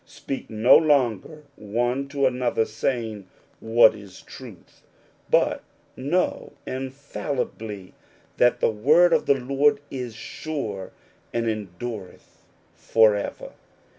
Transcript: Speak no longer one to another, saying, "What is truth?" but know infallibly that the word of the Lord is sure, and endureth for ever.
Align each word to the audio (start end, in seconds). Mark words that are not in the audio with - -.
Speak 0.03 0.49
no 0.49 0.75
longer 0.77 1.43
one 1.55 2.07
to 2.07 2.25
another, 2.25 2.65
saying, 2.65 3.27
"What 3.59 3.93
is 3.93 4.23
truth?" 4.23 4.81
but 5.29 5.63
know 5.95 6.53
infallibly 6.65 7.93
that 8.37 8.61
the 8.61 8.71
word 8.71 9.13
of 9.13 9.27
the 9.27 9.35
Lord 9.39 9.79
is 9.91 10.15
sure, 10.15 10.91
and 11.33 11.47
endureth 11.47 12.47
for 12.73 13.15
ever. 13.15 13.51